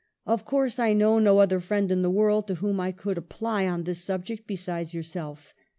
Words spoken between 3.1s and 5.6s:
apply on this subject besides yourself.